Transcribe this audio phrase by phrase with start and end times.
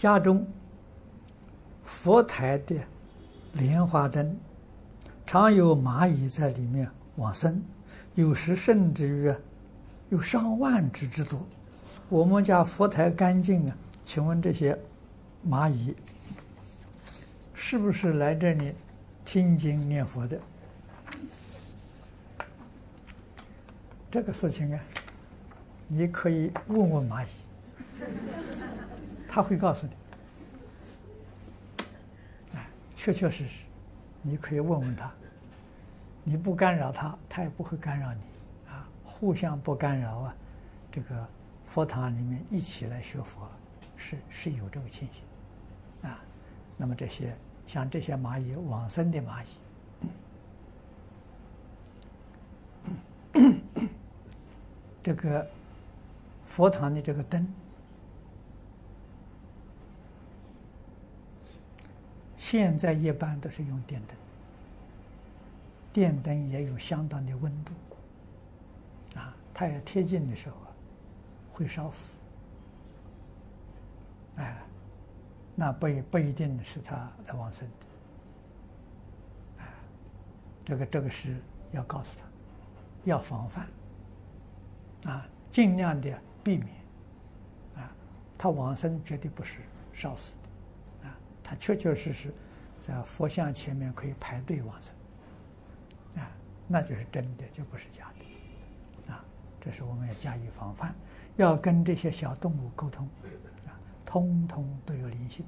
[0.00, 0.46] 家中
[1.84, 2.74] 佛台的
[3.52, 4.34] 莲花灯，
[5.26, 7.62] 常有蚂蚁在里面往生，
[8.14, 9.30] 有时甚至于
[10.08, 11.46] 有上万只之多。
[12.08, 14.74] 我们家佛台干净啊，请问这些
[15.46, 15.94] 蚂蚁
[17.52, 18.72] 是不是来这里
[19.22, 20.40] 听经念佛的？
[24.10, 24.80] 这个事情啊，
[25.88, 27.28] 你可以问问蚂蚁，
[29.32, 29.92] 他会告诉你。
[32.56, 33.64] 哎，确确实实，
[34.22, 35.08] 你可以问问他。
[36.24, 38.20] 你不干扰他，他也不会干扰你。
[38.68, 40.34] 啊，互相不干扰啊，
[40.90, 41.28] 这个
[41.64, 43.48] 佛堂里面一起来学佛，
[43.96, 45.22] 是是有这个情形。
[46.10, 46.18] 啊，
[46.76, 47.32] 那么这些
[47.68, 49.46] 像这些蚂蚁往生的蚂蚁。
[55.02, 55.48] 这个
[56.44, 57.46] 佛堂的这个灯，
[62.50, 64.16] 现在一般都是用电灯，
[65.92, 67.72] 电灯也有相当的温度，
[69.16, 70.66] 啊，它要贴近的时候啊，
[71.52, 72.16] 会烧死，
[74.34, 74.58] 哎，
[75.54, 76.96] 那不不一定是他
[77.28, 79.70] 来往生的，啊，
[80.64, 81.36] 这个这个是
[81.70, 82.24] 要告诉他，
[83.04, 83.64] 要防范。
[85.04, 86.68] 啊，尽量的避免，
[87.76, 87.92] 啊，
[88.36, 89.60] 他往生绝对不是
[89.92, 90.34] 烧死，
[91.60, 92.32] 确确实实
[92.80, 94.94] 在佛像前面可以排队往生，
[96.16, 96.28] 啊，
[96.66, 99.22] 那就是真的，就不是假的，啊，
[99.60, 100.94] 这是我们要加以防范，
[101.36, 103.06] 要跟这些小动物沟通，
[103.66, 105.44] 啊，通通都有灵性。